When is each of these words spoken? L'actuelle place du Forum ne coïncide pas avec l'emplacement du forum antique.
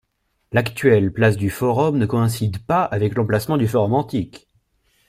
L'actuelle 0.51 1.13
place 1.13 1.37
du 1.37 1.51
Forum 1.51 1.99
ne 1.99 2.07
coïncide 2.07 2.57
pas 2.57 2.83
avec 2.85 3.13
l'emplacement 3.13 3.57
du 3.57 3.67
forum 3.67 3.93
antique. 3.93 4.47